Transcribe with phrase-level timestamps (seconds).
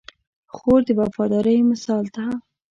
[0.55, 2.25] خور د وفادارۍ مثال ده.